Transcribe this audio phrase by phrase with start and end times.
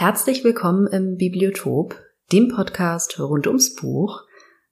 [0.00, 1.94] Herzlich willkommen im Bibliotop,
[2.32, 4.22] dem Podcast rund ums Buch.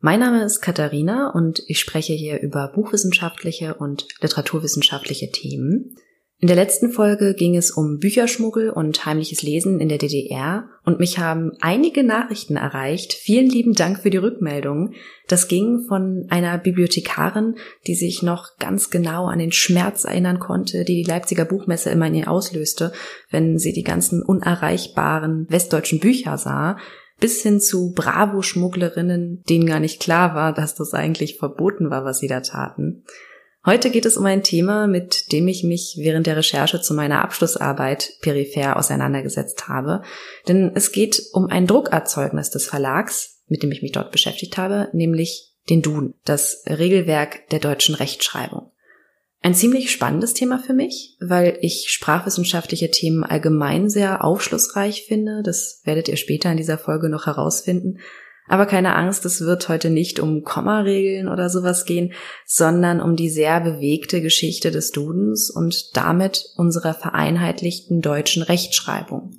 [0.01, 5.95] Mein Name ist Katharina und ich spreche hier über buchwissenschaftliche und literaturwissenschaftliche Themen.
[6.41, 11.01] In der letzten Folge ging es um Bücherschmuggel und heimliches Lesen in der DDR und
[11.01, 13.13] mich haben einige Nachrichten erreicht.
[13.13, 14.93] Vielen lieben Dank für die Rückmeldung.
[15.27, 17.57] Das ging von einer Bibliothekarin,
[17.89, 22.07] die sich noch ganz genau an den Schmerz erinnern konnte, die die Leipziger Buchmesse immer
[22.07, 22.93] in ihr auslöste,
[23.33, 26.79] wenn sie die ganzen unerreichbaren westdeutschen Bücher sah,
[27.19, 32.21] bis hin zu Bravo-Schmugglerinnen, denen gar nicht klar war, dass das eigentlich verboten war, was
[32.21, 33.03] sie da taten.
[33.69, 37.23] Heute geht es um ein Thema, mit dem ich mich während der Recherche zu meiner
[37.23, 40.01] Abschlussarbeit peripher auseinandergesetzt habe.
[40.49, 44.89] Denn es geht um ein Druckerzeugnis des Verlags, mit dem ich mich dort beschäftigt habe,
[44.95, 48.71] nämlich den Duden, das Regelwerk der deutschen Rechtschreibung.
[49.43, 55.43] Ein ziemlich spannendes Thema für mich, weil ich sprachwissenschaftliche Themen allgemein sehr aufschlussreich finde.
[55.43, 57.99] Das werdet ihr später in dieser Folge noch herausfinden.
[58.49, 62.15] Aber keine Angst, es wird heute nicht um Kommaregeln oder sowas gehen,
[62.47, 69.33] sondern um die sehr bewegte Geschichte des Dudens und damit unserer vereinheitlichten deutschen Rechtschreibung.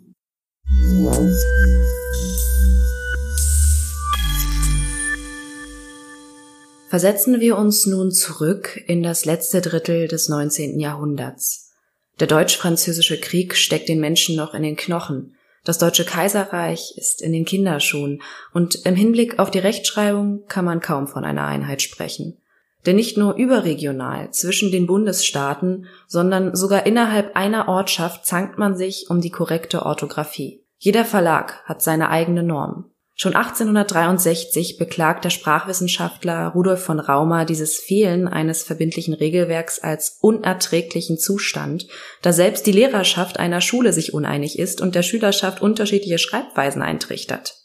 [6.90, 10.80] Versetzen wir uns nun zurück in das letzte Drittel des 19.
[10.80, 11.72] Jahrhunderts.
[12.20, 17.34] Der deutsch-französische Krieg steckt den Menschen noch in den Knochen das Deutsche Kaiserreich ist in
[17.34, 18.22] den Kinderschuhen
[18.54, 22.38] und im Hinblick auf die Rechtschreibung kann man kaum von einer Einheit sprechen.
[22.86, 29.08] Denn nicht nur überregional zwischen den Bundesstaaten, sondern sogar innerhalb einer Ortschaft zankt man sich
[29.10, 30.64] um die korrekte Orthographie.
[30.78, 32.90] Jeder Verlag hat seine eigene Norm.
[33.22, 41.18] Schon 1863 beklagt der Sprachwissenschaftler Rudolf von Raumer dieses Fehlen eines verbindlichen Regelwerks als unerträglichen
[41.18, 41.86] Zustand,
[42.22, 47.56] da selbst die Lehrerschaft einer Schule sich uneinig ist und der Schülerschaft unterschiedliche Schreibweisen eintrichtert.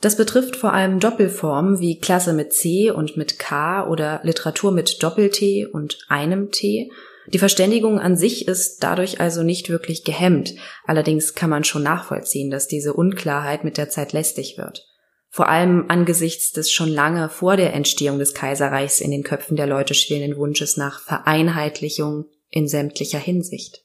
[0.00, 5.02] Das betrifft vor allem Doppelformen wie Klasse mit C und mit K oder Literatur mit
[5.02, 6.88] Doppel-T und einem T.
[7.26, 10.54] Die Verständigung an sich ist dadurch also nicht wirklich gehemmt.
[10.84, 14.86] Allerdings kann man schon nachvollziehen, dass diese Unklarheit mit der Zeit lästig wird
[15.30, 19.68] vor allem angesichts des schon lange vor der Entstehung des Kaiserreichs in den Köpfen der
[19.68, 23.84] Leute schwelenden Wunsches nach Vereinheitlichung in sämtlicher Hinsicht.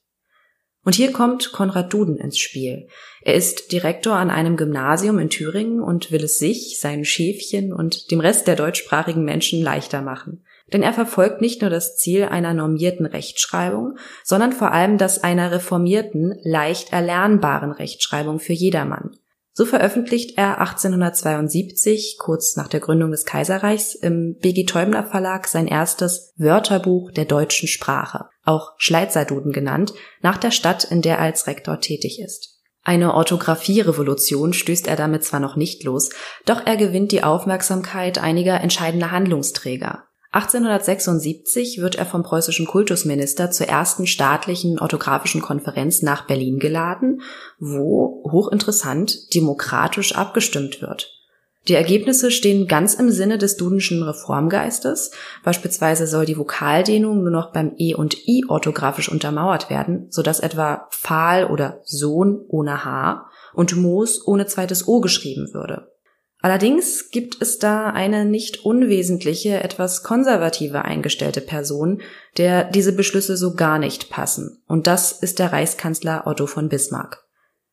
[0.84, 2.88] Und hier kommt Konrad Duden ins Spiel.
[3.22, 8.12] Er ist Direktor an einem Gymnasium in Thüringen und will es sich, seinen Schäfchen und
[8.12, 10.44] dem Rest der deutschsprachigen Menschen leichter machen.
[10.74, 15.52] Denn er verfolgt nicht nur das Ziel einer normierten Rechtschreibung, sondern vor allem das einer
[15.52, 19.18] reformierten, leicht erlernbaren Rechtschreibung für jedermann.
[19.58, 25.68] So veröffentlicht er 1872, kurz nach der Gründung des Kaiserreichs, im BG Teubner Verlag sein
[25.68, 31.48] erstes Wörterbuch der deutschen Sprache, auch Schleitzerduden genannt, nach der Stadt, in der er als
[31.48, 32.60] Rektor tätig ist.
[32.84, 36.10] Eine Orthographie-Revolution stößt er damit zwar noch nicht los,
[36.46, 40.04] doch er gewinnt die Aufmerksamkeit einiger entscheidender Handlungsträger.
[40.36, 47.22] 1876 wird er vom preußischen Kultusminister zur ersten staatlichen orthografischen Konferenz nach Berlin geladen,
[47.58, 51.10] wo, hochinteressant, demokratisch abgestimmt wird.
[51.70, 55.12] Die Ergebnisse stehen ganz im Sinne des Dudenschen Reformgeistes.
[55.46, 60.90] Beispielsweise soll die Vokaldehnung nur noch beim E und I orthografisch untermauert werden, sodass etwa
[60.92, 65.95] Pfahl oder Sohn ohne H und Moos ohne zweites O geschrieben würde.
[66.46, 72.04] Allerdings gibt es da eine nicht unwesentliche, etwas konservative eingestellte Person,
[72.38, 74.62] der diese Beschlüsse so gar nicht passen.
[74.68, 77.24] Und das ist der Reichskanzler Otto von Bismarck.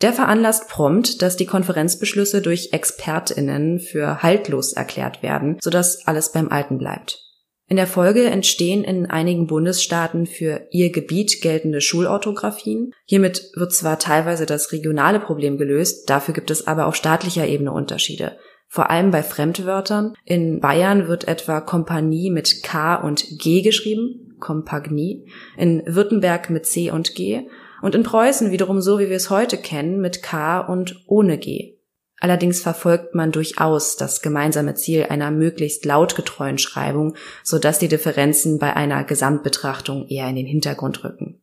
[0.00, 6.48] Der veranlasst prompt, dass die Konferenzbeschlüsse durch ExpertInnen für haltlos erklärt werden, sodass alles beim
[6.48, 7.18] Alten bleibt.
[7.68, 12.94] In der Folge entstehen in einigen Bundesstaaten für ihr Gebiet geltende Schulorthographien.
[13.04, 17.72] Hiermit wird zwar teilweise das regionale Problem gelöst, dafür gibt es aber auf staatlicher Ebene
[17.72, 18.38] Unterschiede
[18.72, 20.14] vor allem bei Fremdwörtern.
[20.24, 25.28] In Bayern wird etwa Kompanie mit K und G geschrieben, Kompagnie,
[25.58, 27.42] in Württemberg mit C und G
[27.82, 31.76] und in Preußen wiederum so, wie wir es heute kennen, mit K und ohne G.
[32.18, 38.58] Allerdings verfolgt man durchaus das gemeinsame Ziel einer möglichst lautgetreuen Schreibung, so dass die Differenzen
[38.58, 41.42] bei einer Gesamtbetrachtung eher in den Hintergrund rücken.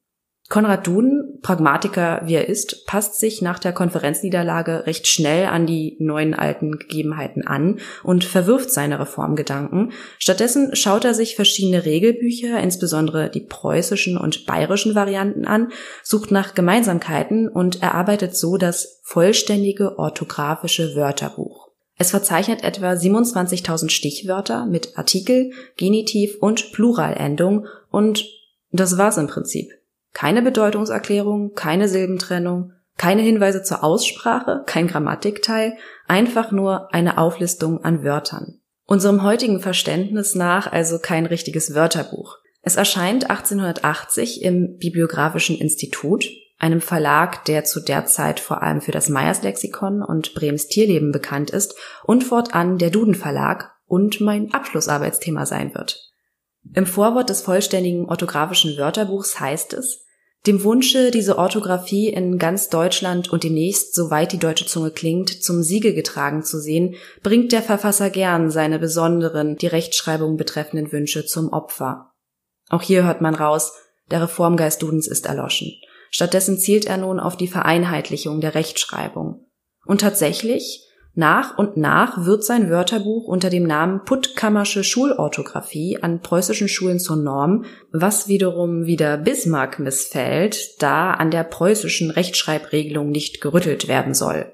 [0.50, 5.95] Konrad Duden, Pragmatiker wie er ist, passt sich nach der Konferenzniederlage recht schnell an die
[6.00, 9.91] neuen alten Gegebenheiten an und verwirft seine Reformgedanken.
[10.18, 15.71] Stattdessen schaut er sich verschiedene Regelbücher, insbesondere die preußischen und bayerischen Varianten an,
[16.03, 21.69] sucht nach Gemeinsamkeiten und erarbeitet so das vollständige orthografische Wörterbuch.
[21.97, 28.25] Es verzeichnet etwa 27.000 Stichwörter mit Artikel, Genitiv und Pluralendung und
[28.71, 29.79] das war's im Prinzip.
[30.13, 35.77] Keine Bedeutungserklärung, keine Silbentrennung, keine Hinweise zur Aussprache, kein Grammatikteil,
[36.07, 38.59] einfach nur eine Auflistung an Wörtern.
[38.85, 42.38] Unserem heutigen Verständnis nach also kein richtiges Wörterbuch.
[42.61, 48.91] Es erscheint 1880 im Bibliografischen Institut, einem Verlag, der zu der Zeit vor allem für
[48.91, 54.53] das Meyers Lexikon und Brems Tierleben bekannt ist und fortan der Duden Verlag und mein
[54.53, 56.08] Abschlussarbeitsthema sein wird.
[56.73, 60.06] Im Vorwort des vollständigen orthografischen Wörterbuchs heißt es,
[60.47, 65.63] dem Wunsche, diese Orthographie in ganz Deutschland und demnächst, soweit die deutsche Zunge klingt, zum
[65.63, 71.51] Siege getragen zu sehen, bringt der Verfasser gern seine besonderen, die Rechtschreibung betreffenden Wünsche zum
[71.51, 72.13] Opfer.
[72.69, 73.73] Auch hier hört man raus,
[74.11, 75.73] der Reformgeist Dudens ist erloschen.
[76.09, 79.45] Stattdessen zielt er nun auf die Vereinheitlichung der Rechtschreibung.
[79.85, 80.88] Und tatsächlich,
[81.19, 87.18] nach und nach wird sein Wörterbuch unter dem Namen Puttkammersche Schulorthographie an preußischen Schulen zur
[87.18, 94.51] Norm, was wiederum wieder Bismarck missfällt, da an der preußischen Rechtschreibregelung nicht gerüttelt werden soll.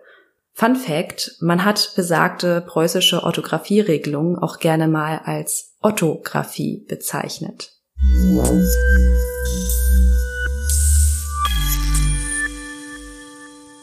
[0.53, 7.73] Fun Fact, man hat besagte preußische Orthographieregelung auch gerne mal als Orthographie bezeichnet.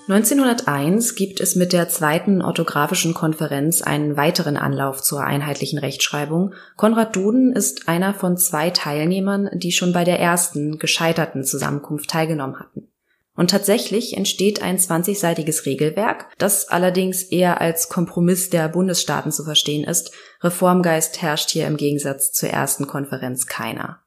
[0.09, 6.55] 1901 gibt es mit der zweiten orthografischen Konferenz einen weiteren Anlauf zur einheitlichen Rechtschreibung.
[6.77, 12.59] Konrad Duden ist einer von zwei Teilnehmern, die schon bei der ersten gescheiterten Zusammenkunft teilgenommen
[12.59, 12.89] hatten.
[13.35, 19.85] Und tatsächlich entsteht ein 20-seitiges Regelwerk, das allerdings eher als Kompromiss der Bundesstaaten zu verstehen
[19.85, 20.13] ist.
[20.43, 24.02] Reformgeist herrscht hier im Gegensatz zur ersten Konferenz keiner.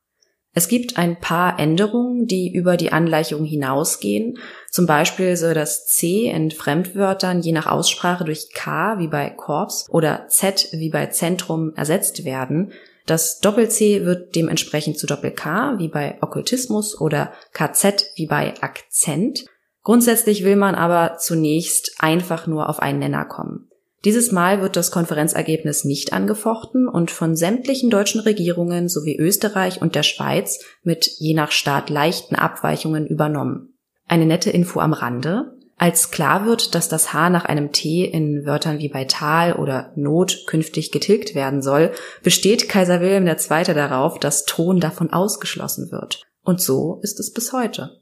[0.58, 4.40] Es gibt ein paar Änderungen, die über die Angleichung hinausgehen.
[4.72, 9.86] Zum Beispiel soll das C in Fremdwörtern je nach Aussprache durch K wie bei Korps
[9.90, 12.72] oder Z wie bei Zentrum ersetzt werden.
[13.06, 19.46] Das Doppel-C wird dementsprechend zu Doppel-K wie bei Okkultismus oder KZ wie bei Akzent.
[19.84, 23.70] Grundsätzlich will man aber zunächst einfach nur auf einen Nenner kommen.
[24.06, 29.96] Dieses Mal wird das Konferenzergebnis nicht angefochten und von sämtlichen deutschen Regierungen sowie Österreich und
[29.96, 33.74] der Schweiz mit je nach Staat leichten Abweichungen übernommen.
[34.08, 35.58] Eine nette Info am Rande.
[35.78, 39.92] Als klar wird, dass das H nach einem T in Wörtern wie bei Tal oder
[39.96, 41.92] Not künftig getilgt werden soll,
[42.24, 43.74] besteht Kaiser Wilhelm II.
[43.74, 46.22] darauf, dass Ton davon ausgeschlossen wird.
[46.44, 48.00] Und so ist es bis heute.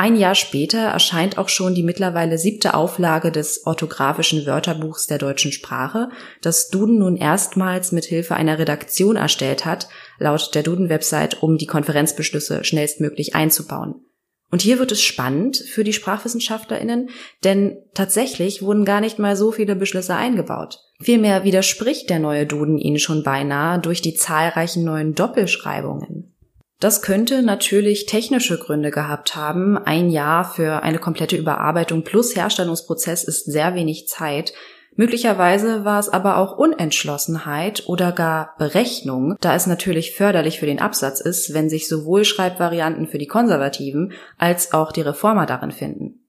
[0.00, 5.52] Ein Jahr später erscheint auch schon die mittlerweile siebte Auflage des orthografischen Wörterbuchs der deutschen
[5.52, 6.08] Sprache,
[6.40, 9.88] das Duden nun erstmals mit Hilfe einer Redaktion erstellt hat,
[10.18, 13.96] laut der Duden-Website, um die Konferenzbeschlüsse schnellstmöglich einzubauen.
[14.50, 17.10] Und hier wird es spannend für die SprachwissenschaftlerInnen,
[17.44, 20.78] denn tatsächlich wurden gar nicht mal so viele Beschlüsse eingebaut.
[21.02, 26.34] Vielmehr widerspricht der neue Duden ihnen schon beinahe durch die zahlreichen neuen Doppelschreibungen.
[26.80, 29.76] Das könnte natürlich technische Gründe gehabt haben.
[29.76, 34.54] Ein Jahr für eine komplette Überarbeitung plus Herstellungsprozess ist sehr wenig Zeit.
[34.96, 40.80] Möglicherweise war es aber auch Unentschlossenheit oder gar Berechnung, da es natürlich förderlich für den
[40.80, 46.19] Absatz ist, wenn sich sowohl Schreibvarianten für die Konservativen als auch die Reformer darin finden.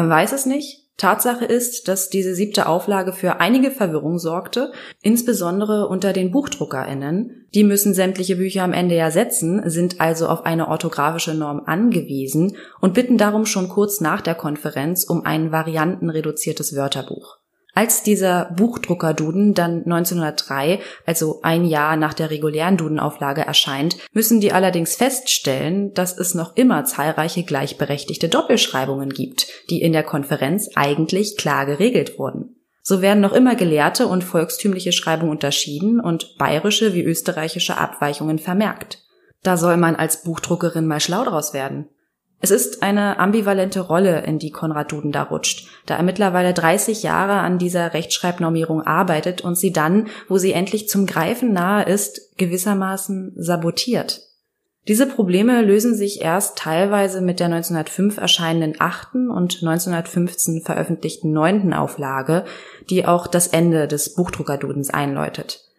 [0.00, 5.88] Man weiß es nicht, Tatsache ist, dass diese siebte Auflage für einige Verwirrung sorgte, insbesondere
[5.88, 7.44] unter den BuchdruckerInnen.
[7.52, 12.94] Die müssen sämtliche Bücher am Ende ersetzen, sind also auf eine orthografische Norm angewiesen und
[12.94, 17.36] bitten darum schon kurz nach der Konferenz um ein variantenreduziertes Wörterbuch.
[17.74, 24.52] Als dieser Buchdrucker-Duden dann 1903, also ein Jahr nach der regulären Dudenauflage erscheint, müssen die
[24.52, 31.36] allerdings feststellen, dass es noch immer zahlreiche gleichberechtigte Doppelschreibungen gibt, die in der Konferenz eigentlich
[31.36, 32.56] klar geregelt wurden.
[32.82, 39.04] So werden noch immer gelehrte und volkstümliche Schreibungen unterschieden und bayerische wie österreichische Abweichungen vermerkt.
[39.42, 41.88] Da soll man als Buchdruckerin mal schlau draus werden.
[42.42, 47.02] Es ist eine ambivalente Rolle, in die Konrad Duden da rutscht, da er mittlerweile 30
[47.02, 52.36] Jahre an dieser Rechtschreibnormierung arbeitet und sie dann, wo sie endlich zum Greifen nahe ist,
[52.38, 54.22] gewissermaßen sabotiert.
[54.88, 61.74] Diese Probleme lösen sich erst teilweise mit der 1905 erscheinenden achten und 1915 veröffentlichten neunten
[61.74, 62.46] Auflage,
[62.88, 65.69] die auch das Ende des Buchdruckerdudens einläutet.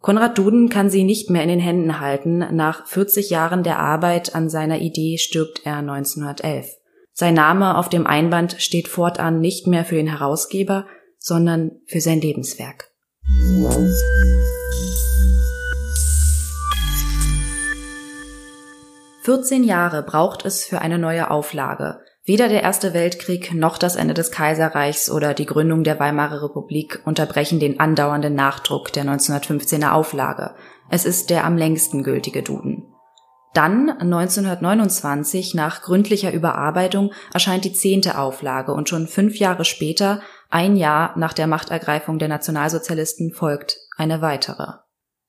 [0.00, 2.38] Konrad Duden kann sie nicht mehr in den Händen halten.
[2.38, 6.78] Nach 40 Jahren der Arbeit an seiner Idee stirbt er 1911.
[7.12, 10.86] Sein Name auf dem Einband steht fortan nicht mehr für den Herausgeber,
[11.18, 12.90] sondern für sein Lebenswerk.
[19.22, 22.00] 14 Jahre braucht es für eine neue Auflage.
[22.30, 27.00] Weder der Erste Weltkrieg noch das Ende des Kaiserreichs oder die Gründung der Weimarer Republik
[27.04, 30.54] unterbrechen den andauernden Nachdruck der 1915er Auflage.
[30.88, 32.84] Es ist der am längsten gültige Duden.
[33.52, 40.20] Dann, 1929, nach gründlicher Überarbeitung, erscheint die zehnte Auflage und schon fünf Jahre später,
[40.50, 44.74] ein Jahr nach der Machtergreifung der Nationalsozialisten, folgt eine weitere.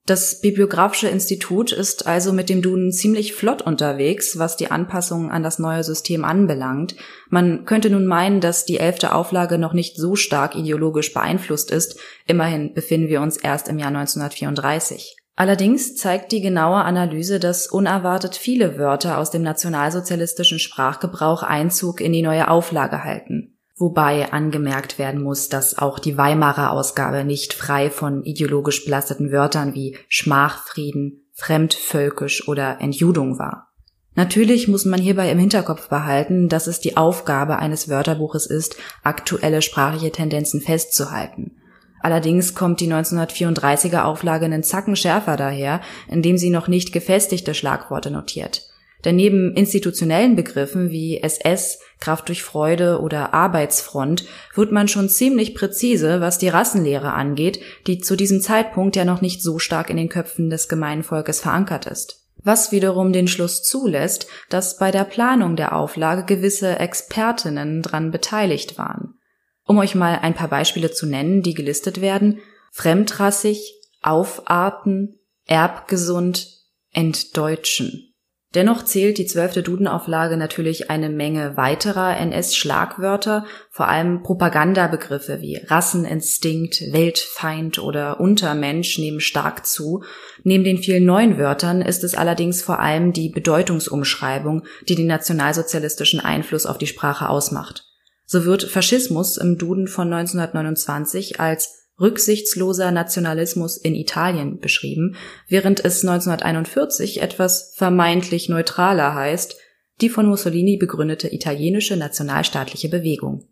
[0.07, 5.43] Das Bibliographische Institut ist also mit dem Duden ziemlich flott unterwegs, was die Anpassungen an
[5.43, 6.95] das neue System anbelangt.
[7.29, 11.99] Man könnte nun meinen, dass die elfte Auflage noch nicht so stark ideologisch beeinflusst ist.
[12.25, 15.17] Immerhin befinden wir uns erst im Jahr 1934.
[15.35, 22.11] Allerdings zeigt die genaue Analyse, dass unerwartet viele Wörter aus dem nationalsozialistischen Sprachgebrauch Einzug in
[22.11, 23.50] die neue Auflage halten
[23.81, 29.73] wobei angemerkt werden muss, dass auch die Weimarer Ausgabe nicht frei von ideologisch belasteten Wörtern
[29.73, 33.67] wie Schmachfrieden, fremdvölkisch oder Entjudung war.
[34.13, 39.61] Natürlich muss man hierbei im Hinterkopf behalten, dass es die Aufgabe eines Wörterbuches ist, aktuelle
[39.61, 41.57] sprachliche Tendenzen festzuhalten.
[42.01, 48.11] Allerdings kommt die 1934er Auflage einen Zacken schärfer daher, indem sie noch nicht gefestigte Schlagworte
[48.11, 48.67] notiert.
[49.05, 55.55] Denn neben institutionellen Begriffen wie SS, Kraft durch Freude oder Arbeitsfront wird man schon ziemlich
[55.55, 59.97] präzise, was die Rassenlehre angeht, die zu diesem Zeitpunkt ja noch nicht so stark in
[59.97, 62.27] den Köpfen des gemeinen Volkes verankert ist.
[62.43, 68.79] Was wiederum den Schluss zulässt, dass bei der Planung der Auflage gewisse Expertinnen dran beteiligt
[68.79, 69.19] waren.
[69.63, 72.39] Um euch mal ein paar Beispiele zu nennen, die gelistet werden,
[72.71, 76.47] fremdrassig, aufarten, erbgesund,
[76.91, 78.10] entdeutschen.
[78.53, 86.81] Dennoch zählt die zwölfte Dudenauflage natürlich eine Menge weiterer NS-Schlagwörter, vor allem Propagandabegriffe wie Rasseninstinkt,
[86.91, 90.03] Weltfeind oder Untermensch nehmen stark zu.
[90.43, 96.19] Neben den vielen neuen Wörtern ist es allerdings vor allem die Bedeutungsumschreibung, die den nationalsozialistischen
[96.19, 97.85] Einfluss auf die Sprache ausmacht.
[98.25, 105.15] So wird Faschismus im Duden von 1929 als rücksichtsloser Nationalismus in Italien beschrieben,
[105.47, 109.55] während es 1941 etwas vermeintlich neutraler heißt,
[110.01, 113.47] die von Mussolini begründete italienische nationalstaatliche Bewegung.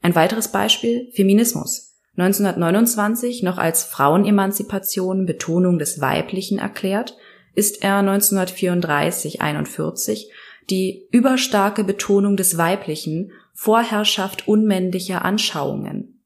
[0.00, 1.96] Ein weiteres Beispiel Feminismus.
[2.16, 7.14] 1929 noch als Frauenemanzipation Betonung des Weiblichen erklärt,
[7.54, 10.28] ist er 1934-41
[10.70, 16.17] die überstarke Betonung des Weiblichen Vorherrschaft unmännlicher Anschauungen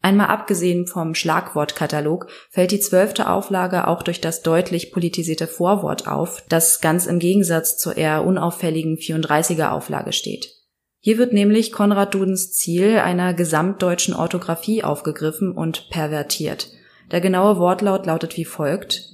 [0.00, 6.44] Einmal abgesehen vom Schlagwortkatalog fällt die zwölfte Auflage auch durch das deutlich politisierte Vorwort auf,
[6.48, 10.54] das ganz im Gegensatz zur eher unauffälligen 34er Auflage steht.
[11.00, 16.70] Hier wird nämlich Konrad Dudens Ziel einer gesamtdeutschen Orthographie aufgegriffen und pervertiert.
[17.10, 19.07] Der genaue Wortlaut lautet wie folgt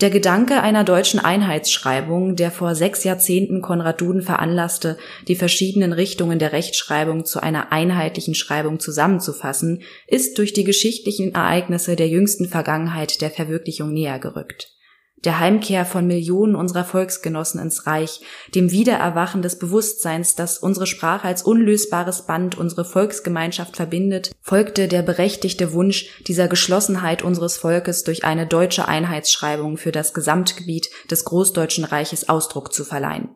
[0.00, 4.96] der Gedanke einer deutschen Einheitsschreibung, der vor sechs Jahrzehnten Konrad Duden veranlasste,
[5.28, 11.96] die verschiedenen Richtungen der Rechtschreibung zu einer einheitlichen Schreibung zusammenzufassen, ist durch die geschichtlichen Ereignisse
[11.96, 14.79] der jüngsten Vergangenheit der Verwirklichung näher gerückt
[15.24, 18.20] der Heimkehr von Millionen unserer Volksgenossen ins Reich,
[18.54, 25.02] dem Wiedererwachen des Bewusstseins, das unsere Sprache als unlösbares Band unsere Volksgemeinschaft verbindet, folgte der
[25.02, 31.84] berechtigte Wunsch dieser Geschlossenheit unseres Volkes durch eine deutsche Einheitsschreibung für das Gesamtgebiet des Großdeutschen
[31.84, 33.30] Reiches Ausdruck zu verleihen.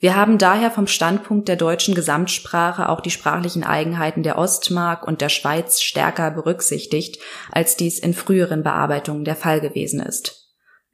[0.00, 5.20] Wir haben daher vom Standpunkt der deutschen Gesamtsprache auch die sprachlichen Eigenheiten der Ostmark und
[5.20, 7.18] der Schweiz stärker berücksichtigt,
[7.50, 10.37] als dies in früheren Bearbeitungen der Fall gewesen ist.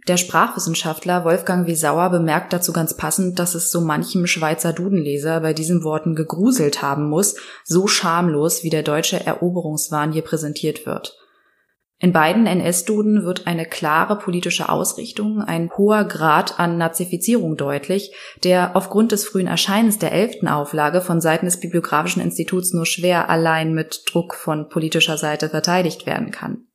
[0.06, 5.54] Der Sprachwissenschaftler Wolfgang Wiesauer bemerkt dazu ganz passend, dass es so manchem Schweizer Dudenleser bei
[5.54, 11.16] diesen Worten gegruselt haben muss, so schamlos wie der deutsche Eroberungswahn hier präsentiert wird.
[12.00, 18.76] In beiden NS-Duden wird eine klare politische Ausrichtung, ein hoher Grad an Nazifizierung deutlich, der
[18.76, 23.72] aufgrund des frühen Erscheinens der elften Auflage von Seiten des Bibliografischen Instituts nur schwer allein
[23.72, 26.66] mit Druck von politischer Seite verteidigt werden kann.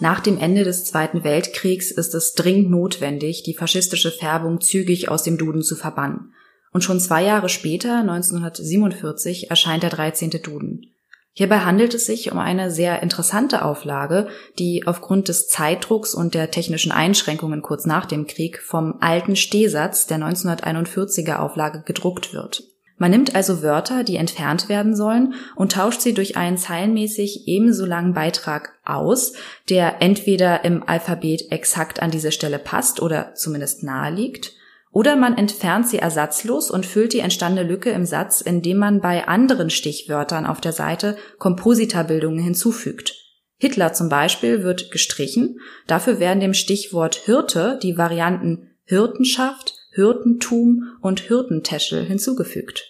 [0.00, 5.22] Nach dem Ende des Zweiten Weltkriegs ist es dringend notwendig, die faschistische Färbung zügig aus
[5.22, 6.32] dem Duden zu verbannen.
[6.72, 10.30] Und schon zwei Jahre später, 1947, erscheint der 13.
[10.42, 10.86] Duden.
[11.32, 14.28] Hierbei handelt es sich um eine sehr interessante Auflage,
[14.58, 20.06] die aufgrund des Zeitdrucks und der technischen Einschränkungen kurz nach dem Krieg vom alten Stehsatz
[20.06, 22.69] der 1941er Auflage gedruckt wird.
[23.00, 27.86] Man nimmt also Wörter, die entfernt werden sollen, und tauscht sie durch einen zeilenmäßig ebenso
[27.86, 29.32] langen Beitrag aus,
[29.70, 34.52] der entweder im Alphabet exakt an diese Stelle passt oder zumindest nahe liegt,
[34.92, 39.26] oder man entfernt sie ersatzlos und füllt die entstandene Lücke im Satz, indem man bei
[39.26, 43.14] anderen Stichwörtern auf der Seite Kompositorbildungen hinzufügt.
[43.56, 51.20] Hitler zum Beispiel wird gestrichen, dafür werden dem Stichwort Hirte die Varianten Hirtenschaft, Hirtentum und
[51.20, 52.89] Hirtentäschel hinzugefügt.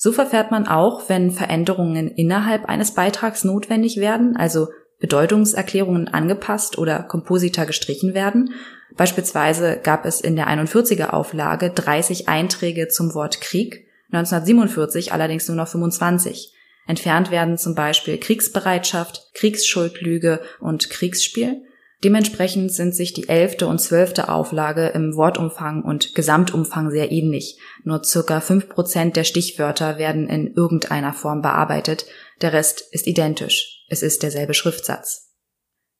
[0.00, 4.68] So verfährt man auch, wenn Veränderungen innerhalb eines Beitrags notwendig werden, also
[5.00, 8.54] Bedeutungserklärungen angepasst oder Komposita gestrichen werden.
[8.96, 15.56] Beispielsweise gab es in der 41er Auflage 30 Einträge zum Wort Krieg, 1947 allerdings nur
[15.56, 16.54] noch 25.
[16.86, 21.62] Entfernt werden zum Beispiel Kriegsbereitschaft, Kriegsschuldlüge und Kriegsspiel.
[22.04, 27.58] Dementsprechend sind sich die elfte und zwölfte Auflage im Wortumfang und Gesamtumfang sehr ähnlich.
[27.82, 32.06] Nur circa fünf Prozent der Stichwörter werden in irgendeiner Form bearbeitet,
[32.40, 33.84] der Rest ist identisch.
[33.88, 35.28] Es ist derselbe Schriftsatz.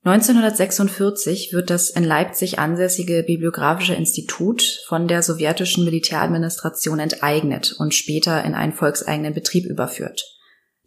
[0.04, 8.44] 1946 wird das in Leipzig ansässige Bibliographische Institut von der sowjetischen Militäradministration enteignet und später
[8.44, 10.38] in einen volkseigenen Betrieb überführt.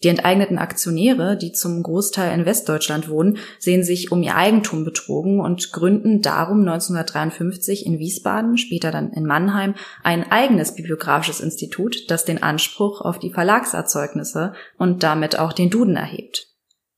[0.04, 5.40] Die enteigneten Aktionäre, die zum Großteil in Westdeutschland wohnen, sehen sich um ihr Eigentum betrogen
[5.40, 12.26] und gründen darum 1953 in Wiesbaden, später dann in Mannheim, ein eigenes bibliografisches Institut, das
[12.26, 16.48] den Anspruch auf die Verlagserzeugnisse und damit auch den Duden erhebt.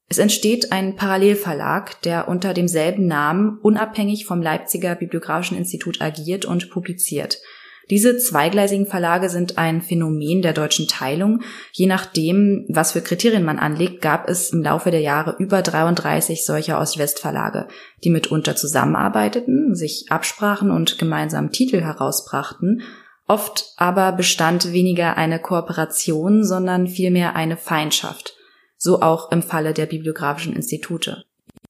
[0.07, 6.69] Es entsteht ein Parallelverlag, der unter demselben Namen unabhängig vom Leipziger Bibliografischen Institut agiert und
[6.69, 7.39] publiziert–
[7.89, 11.41] diese zweigleisigen Verlage sind ein Phänomen der deutschen Teilung.
[11.71, 16.45] Je nachdem, was für Kriterien man anlegt, gab es im Laufe der Jahre über 33
[16.45, 17.67] solcher Ost-West-Verlage,
[18.03, 22.83] die mitunter zusammenarbeiteten, sich absprachen und gemeinsam Titel herausbrachten.
[23.27, 28.35] Oft aber bestand weniger eine Kooperation, sondern vielmehr eine Feindschaft.
[28.77, 31.23] So auch im Falle der bibliografischen Institute.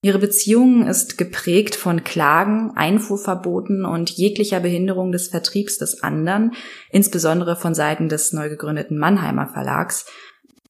[0.04, 6.52] Ihre Beziehung ist geprägt von Klagen, Einfuhrverboten und jeglicher Behinderung des Vertriebs des anderen,
[6.92, 10.06] insbesondere von Seiten des neu gegründeten Mannheimer Verlags.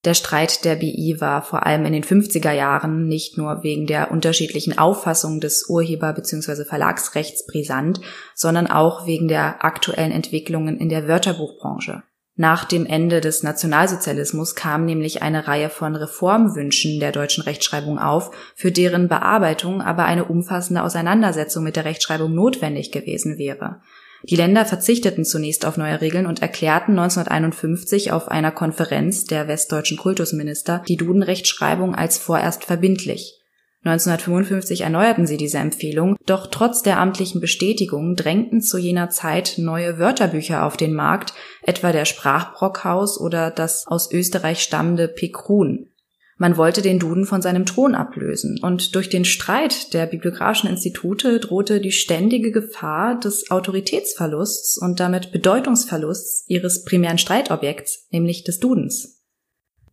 [0.06, 4.12] Der Streit der BI war vor allem in den 50er Jahren nicht nur wegen der
[4.12, 6.64] unterschiedlichen Auffassung des Urheber- bzw.
[6.64, 8.02] Verlagsrechts brisant,
[8.36, 12.04] sondern auch wegen der aktuellen Entwicklungen in der Wörterbuchbranche.
[12.36, 18.32] Nach dem Ende des Nationalsozialismus kam nämlich eine Reihe von Reformwünschen der deutschen Rechtschreibung auf,
[18.56, 23.82] für deren Bearbeitung aber eine umfassende Auseinandersetzung mit der Rechtschreibung notwendig gewesen wäre.
[24.24, 29.98] Die Länder verzichteten zunächst auf neue Regeln und erklärten 1951 auf einer Konferenz der westdeutschen
[29.98, 33.43] Kultusminister die Duden-Rechtschreibung als vorerst verbindlich.
[33.86, 40.00] 1955 erneuerten sie diese Empfehlung, doch trotz der amtlichen Bestätigung drängten zu jener Zeit neue
[40.00, 45.90] Wörterbücher auf den Markt, etwa der Sprachbrockhaus oder das aus Österreich stammende Pekrun.
[46.38, 51.40] Man wollte den Duden von seinem Thron ablösen, und durch den Streit der bibliografischen Institute
[51.40, 59.23] drohte die ständige Gefahr des Autoritätsverlusts und damit Bedeutungsverlusts ihres primären Streitobjekts, nämlich des Dudens.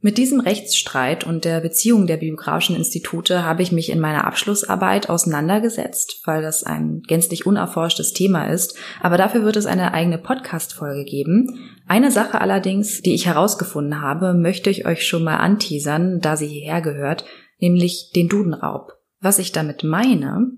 [0.02, 5.10] Mit diesem Rechtsstreit und der Beziehung der bibliografischen Institute habe ich mich in meiner Abschlussarbeit
[5.10, 11.04] auseinandergesetzt, weil das ein gänzlich unerforschtes Thema ist, aber dafür wird es eine eigene Podcast-Folge
[11.04, 11.70] geben.
[11.86, 16.46] Eine Sache allerdings, die ich herausgefunden habe, möchte ich euch schon mal anteasern, da sie
[16.46, 17.26] hierher gehört,
[17.58, 18.92] nämlich den Dudenraub.
[19.20, 20.50] Was ich damit meine,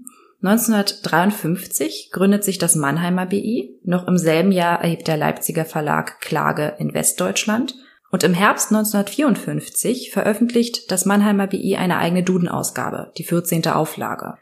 [0.42, 6.76] 1953 gründet sich das Mannheimer BI, noch im selben Jahr erhebt der Leipziger Verlag Klage
[6.78, 7.74] in Westdeutschland–
[8.12, 13.66] und im Herbst 1954 veröffentlicht das Mannheimer BI eine eigene Dudenausgabe, die 14.
[13.68, 14.34] Auflage.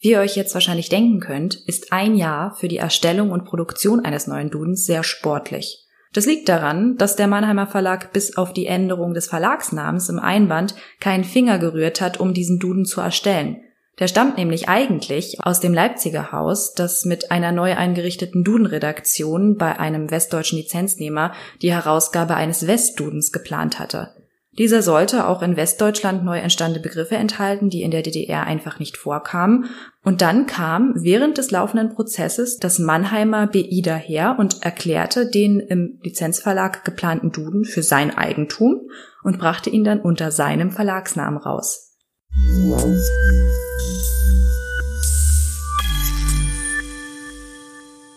[0.00, 4.00] Wie ihr euch jetzt wahrscheinlich denken könnt, ist ein Jahr für die Erstellung und Produktion
[4.00, 5.86] eines neuen Dudens sehr sportlich.
[6.14, 10.74] Das liegt daran, dass der Mannheimer Verlag bis auf die Änderung des Verlagsnamens im Einband
[10.98, 13.62] keinen Finger gerührt hat, um diesen Duden zu erstellen.
[14.00, 19.78] Der stammt nämlich eigentlich aus dem Leipziger Haus, das mit einer neu eingerichteten Duden-Redaktion bei
[19.78, 24.14] einem westdeutschen Lizenznehmer die Herausgabe eines Westdudens geplant hatte.
[24.58, 28.96] Dieser sollte auch in Westdeutschland neu entstandene Begriffe enthalten, die in der DDR einfach nicht
[28.96, 29.66] vorkamen.
[30.02, 36.00] Und dann kam während des laufenden Prozesses das Mannheimer BI daher und erklärte den im
[36.02, 38.80] Lizenzverlag geplanten Duden für sein Eigentum
[39.22, 41.89] und brachte ihn dann unter seinem Verlagsnamen raus.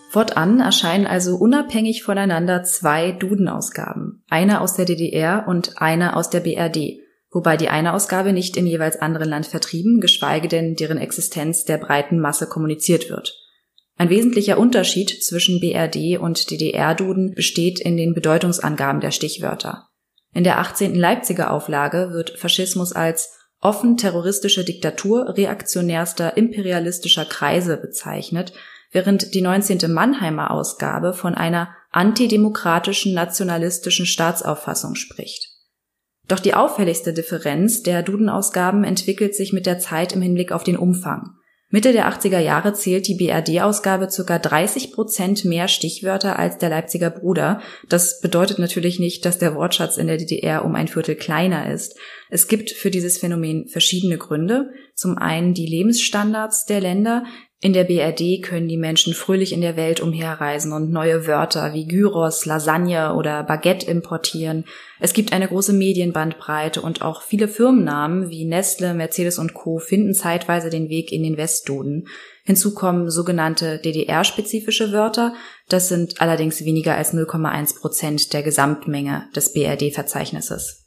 [0.10, 6.42] Fortan erscheinen also unabhängig voneinander zwei Dudenausgaben, eine aus der DDR und eine aus der
[6.42, 7.00] BRD,
[7.32, 11.80] wobei die eine Ausgabe nicht im jeweils anderen Land vertrieben, geschweige denn deren Existenz der
[11.80, 13.34] breiten Masse kommuniziert wird.
[13.98, 19.88] Ein wesentlicher Unterschied zwischen BRD und DDR-Duden besteht in den Bedeutungsangaben der Stichwörter.
[20.32, 20.94] In der 18.
[20.94, 23.32] Leipziger Auflage wird Faschismus als
[23.64, 28.54] offen terroristische Diktatur reaktionärster imperialistischer Kreise bezeichnet,
[28.92, 29.92] während die 19.
[29.92, 35.50] Mannheimer Ausgabe von einer antidemokratischen nationalistischen Staatsauffassung spricht.
[36.28, 40.78] Doch die auffälligste Differenz der Duden-Ausgaben entwickelt sich mit der Zeit im Hinblick auf den
[40.78, 41.36] Umfang.
[41.74, 44.38] Mitte der 80er Jahre zählt die BRD-Ausgabe ca.
[44.38, 47.62] 30 Prozent mehr Stichwörter als der Leipziger Bruder.
[47.90, 51.98] Das bedeutet natürlich nicht, dass der Wortschatz in der DDR um ein Viertel kleiner ist.
[52.34, 54.72] Es gibt für dieses Phänomen verschiedene Gründe.
[54.96, 57.26] Zum einen die Lebensstandards der Länder,
[57.62, 61.86] in der BRD können die Menschen fröhlich in der Welt umherreisen und neue Wörter wie
[61.86, 64.66] Gyros, Lasagne oder Baguette importieren.
[65.00, 69.78] Es gibt eine große Medienbandbreite und auch viele Firmennamen wie Nestle, Mercedes und Co.
[69.78, 72.08] finden zeitweise den Weg in den Westduden.
[72.46, 75.36] Hinzu kommen sogenannte DDR-spezifische Wörter.
[75.70, 80.83] Das sind allerdings weniger als 0,1 Prozent der Gesamtmenge des BRD-Verzeichnisses.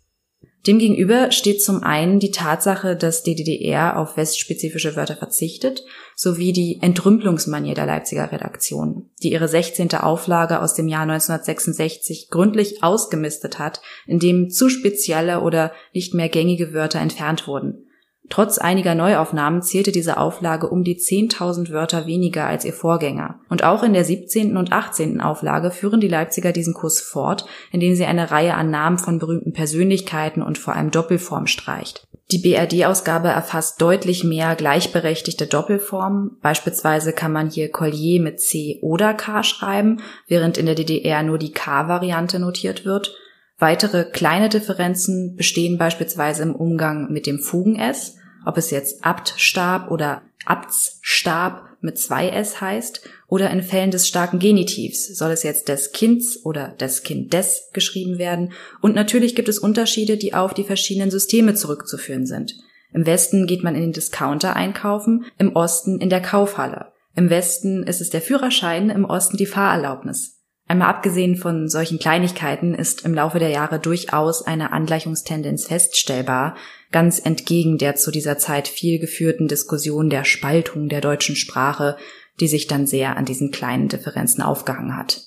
[0.66, 5.84] Demgegenüber steht zum einen die Tatsache, dass die DDR auf westspezifische Wörter verzichtet,
[6.16, 9.92] sowie die Entrümpelungsmanier der Leipziger Redaktion, die ihre 16.
[9.94, 16.72] Auflage aus dem Jahr 1966 gründlich ausgemistet hat, indem zu spezielle oder nicht mehr gängige
[16.72, 17.85] Wörter entfernt wurden.
[18.28, 23.40] Trotz einiger Neuaufnahmen zählte diese Auflage um die 10.000 Wörter weniger als ihr Vorgänger.
[23.48, 24.56] Und auch in der 17.
[24.56, 25.20] und 18.
[25.20, 29.52] Auflage führen die Leipziger diesen Kurs fort, indem sie eine Reihe an Namen von berühmten
[29.52, 32.06] Persönlichkeiten und vor allem Doppelform streicht.
[32.32, 36.38] Die BRD-Ausgabe erfasst deutlich mehr gleichberechtigte Doppelformen.
[36.42, 41.38] Beispielsweise kann man hier Collier mit C oder K schreiben, während in der DDR nur
[41.38, 43.14] die K-Variante notiert wird.
[43.58, 50.22] Weitere kleine Differenzen bestehen beispielsweise im Umgang mit dem Fugen-S, ob es jetzt Abtstab oder
[50.44, 55.92] Abtsstab mit zwei S heißt, oder in Fällen des starken Genitivs soll es jetzt des
[55.92, 58.52] Kinds oder des Kindes geschrieben werden.
[58.82, 62.56] Und natürlich gibt es Unterschiede, die auf die verschiedenen Systeme zurückzuführen sind.
[62.92, 66.92] Im Westen geht man in den Discounter einkaufen, im Osten in der Kaufhalle.
[67.14, 70.35] Im Westen ist es der Führerschein, im Osten die Fahrerlaubnis.
[70.68, 76.56] Einmal abgesehen von solchen Kleinigkeiten ist im Laufe der Jahre durchaus eine Angleichungstendenz feststellbar,
[76.90, 81.96] ganz entgegen der zu dieser Zeit viel geführten Diskussion der Spaltung der deutschen Sprache,
[82.40, 85.20] die sich dann sehr an diesen kleinen Differenzen aufgehangen hat.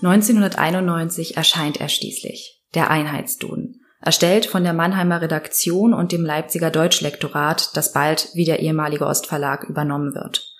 [0.00, 7.76] (1991) erscheint er schließlich, der Einheitsduden erstellt von der Mannheimer Redaktion und dem Leipziger Deutschlektorat,
[7.76, 10.54] das bald wie der ehemalige Ostverlag übernommen wird.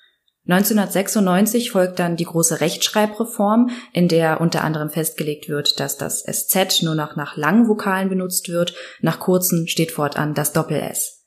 [0.49, 6.83] 1996 folgt dann die große Rechtschreibreform, in der unter anderem festgelegt wird, dass das SZ
[6.83, 11.18] nur noch nach langen Vokalen benutzt wird, nach kurzen steht fortan das Doppel-S.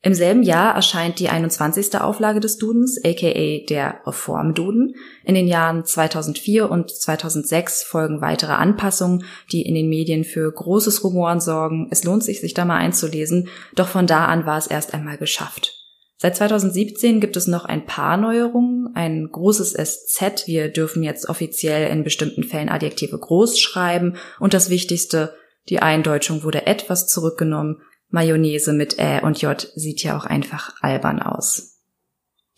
[0.00, 2.00] Im selben Jahr erscheint die 21.
[2.00, 4.94] Auflage des Dudens, aka der Reformduden.
[5.24, 11.02] In den Jahren 2004 und 2006 folgen weitere Anpassungen, die in den Medien für großes
[11.02, 11.88] Rumoren sorgen.
[11.90, 15.18] Es lohnt sich, sich da mal einzulesen, doch von da an war es erst einmal
[15.18, 15.74] geschafft.
[16.20, 21.90] Seit 2017 gibt es noch ein paar Neuerungen, ein großes SZ, wir dürfen jetzt offiziell
[21.90, 25.34] in bestimmten Fällen Adjektive groß schreiben und das Wichtigste,
[25.68, 31.20] die Eindeutschung wurde etwas zurückgenommen, Mayonnaise mit Ä und J sieht ja auch einfach albern
[31.20, 31.78] aus.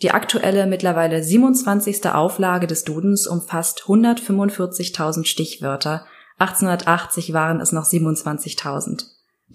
[0.03, 2.07] Die aktuelle, mittlerweile 27.
[2.07, 6.07] Auflage des Dudens umfasst 145.000 Stichwörter,
[6.39, 9.05] 1880 waren es noch 27.000.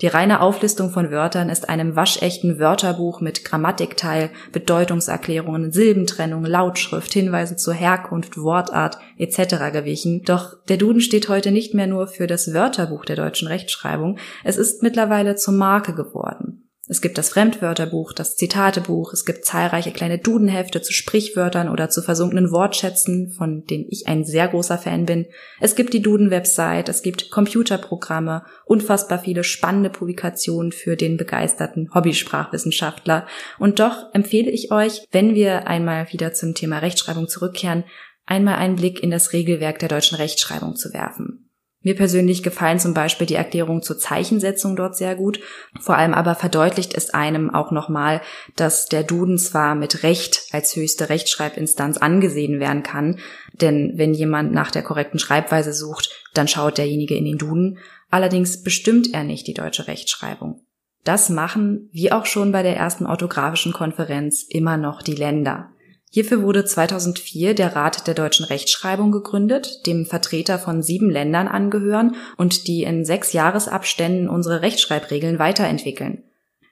[0.01, 7.57] Die reine Auflistung von Wörtern ist einem waschechten Wörterbuch mit Grammatikteil, Bedeutungserklärungen, Silbentrennung, Lautschrift, Hinweisen
[7.57, 9.71] zur Herkunft, Wortart etc.
[9.71, 10.23] gewichen.
[10.25, 14.57] Doch der Duden steht heute nicht mehr nur für das Wörterbuch der deutschen Rechtschreibung, es
[14.57, 16.64] ist mittlerweile zur Marke geworden.
[16.87, 22.03] Es gibt das Fremdwörterbuch, das Zitatebuch, es gibt zahlreiche kleine Dudenhefte zu Sprichwörtern oder zu
[22.03, 25.25] versunkenen Wortschätzen, von denen ich ein sehr großer Fan bin.
[25.59, 33.25] Es gibt die Duden-Website, es gibt Computerprogramme, unfassbar viele spannende Publikationen für den begeisterten Hobbysprachwissenschaftler.
[33.57, 37.83] Und doch empfehle ich euch, wenn wir einmal wieder zum Thema Rechtschreibung zurückkehren,
[38.27, 41.44] einmal einen Blick in das Regelwerk der deutschen Rechtschreibung zu werfen.
[41.85, 45.39] Mir persönlich gefallen zum Beispiel die Erklärungen zur Zeichensetzung dort sehr gut.
[45.79, 48.21] Vor allem aber verdeutlicht es einem auch nochmal,
[48.55, 53.19] dass der Duden zwar mit Recht als höchste Rechtschreibinstanz angesehen werden kann,
[53.61, 57.77] denn wenn jemand nach der korrekten Schreibweise sucht, dann schaut derjenige in den Duden.
[58.09, 60.65] Allerdings bestimmt er nicht die deutsche Rechtschreibung.
[61.03, 65.69] Das machen, wie auch schon bei der ersten orthografischen Konferenz, immer noch die Länder.
[66.15, 72.15] Hierfür wurde 2004 der Rat der deutschen Rechtschreibung gegründet, dem Vertreter von sieben Ländern angehören
[72.37, 76.23] und die in sechs Jahresabständen unsere Rechtschreibregeln weiterentwickeln.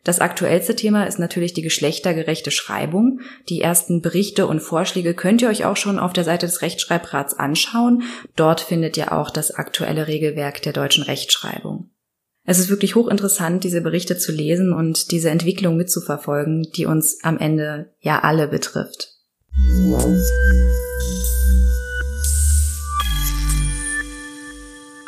[0.06, 3.20] Das aktuellste Thema ist natürlich die geschlechtergerechte Schreibung.
[3.50, 7.34] Die ersten Berichte und Vorschläge könnt ihr euch auch schon auf der Seite des Rechtschreibrats
[7.34, 8.04] anschauen.
[8.38, 11.90] Dort findet ihr auch das aktuelle Regelwerk der deutschen Rechtschreibung.
[12.46, 17.38] Es ist wirklich hochinteressant, diese Berichte zu lesen und diese Entwicklung mitzuverfolgen, die uns am
[17.38, 19.13] Ende ja alle betrifft.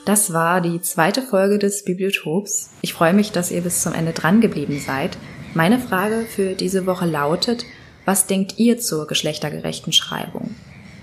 [0.06, 2.70] Das war die zweite Folge des Bibliotops.
[2.82, 5.18] Ich freue mich, dass ihr bis zum Ende dran geblieben seid.
[5.56, 7.66] Meine Frage für diese Woche lautet,
[8.06, 10.54] was denkt ihr zur geschlechtergerechten Schreibung?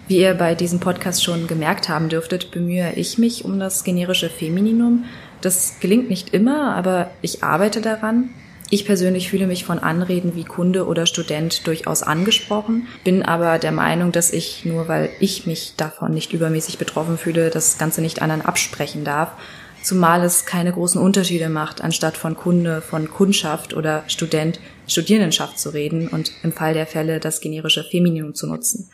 [0.07, 4.31] Wie ihr bei diesem Podcast schon gemerkt haben dürftet, bemühe ich mich um das generische
[4.31, 5.05] Femininum.
[5.41, 8.31] Das gelingt nicht immer, aber ich arbeite daran.
[8.75, 13.71] Ich persönlich fühle mich von Anreden wie Kunde oder Student durchaus angesprochen, bin aber der
[13.71, 18.23] Meinung, dass ich, nur weil ich mich davon nicht übermäßig betroffen fühle, das Ganze nicht
[18.23, 19.33] anderen absprechen darf,
[19.83, 24.59] zumal es keine großen Unterschiede macht, anstatt von Kunde, von Kundschaft oder Student,
[24.89, 28.89] Studierendenschaft zu reden und im Fall der Fälle das generische Femininum zu nutzen.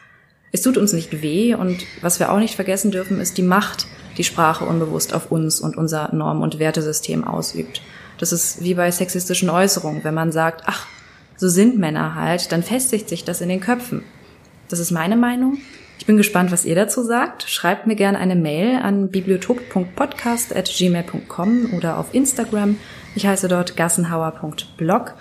[0.50, 3.86] Es tut uns nicht weh und was wir auch nicht vergessen dürfen, ist die Macht,
[4.16, 7.80] die Sprache unbewusst auf uns und unser Norm- und Wertesystem ausübt.
[8.18, 10.04] Das ist wie bei sexistischen Äußerungen.
[10.04, 10.86] Wenn man sagt, ach,
[11.36, 14.02] so sind Männer halt, dann festigt sich das in den Köpfen.
[14.68, 15.58] Das ist meine Meinung.
[15.98, 17.46] Ich bin gespannt, was ihr dazu sagt.
[17.48, 22.78] Schreibt mir gerne eine Mail an bibliotop.podcast.gmail.com oder auf Instagram.
[23.14, 25.12] Ich heiße dort gassenhauer.blog.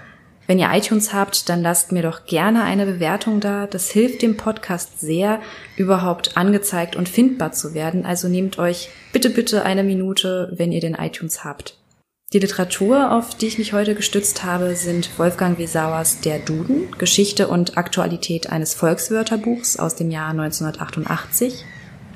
[0.46, 3.68] Wenn ihr iTunes habt, dann lasst mir doch gerne eine Bewertung da.
[3.68, 5.42] Das hilft dem Podcast sehr,
[5.76, 8.06] überhaupt angezeigt und findbar zu werden.
[8.06, 11.78] Also nehmt euch bitte, bitte eine Minute, wenn ihr den iTunes habt.
[12.34, 17.48] Die Literatur, auf die ich mich heute gestützt habe, sind Wolfgang Wiesawas Der Duden, Geschichte
[17.48, 21.64] und Aktualität eines Volkswörterbuchs aus dem Jahr 1988,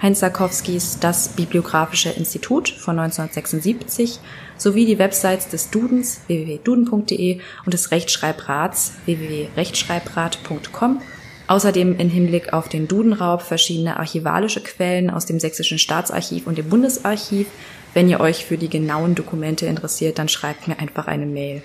[0.02, 4.20] Heinz Sarkowskis Das Bibliographische Institut von 1976
[4.58, 11.02] sowie die Websites des Dudens www.duden.de und des Rechtschreibrats www.rechtschreibrat.com
[11.48, 16.70] Außerdem in Hinblick auf den Dudenraub verschiedene archivalische Quellen aus dem Sächsischen Staatsarchiv und dem
[16.70, 17.48] Bundesarchiv
[17.94, 21.62] wenn ihr euch für die genauen Dokumente interessiert, dann schreibt mir einfach eine Mail.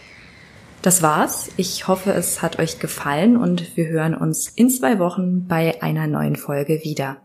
[0.83, 1.51] Das war's.
[1.57, 6.07] Ich hoffe, es hat euch gefallen und wir hören uns in zwei Wochen bei einer
[6.07, 7.19] neuen Folge wieder.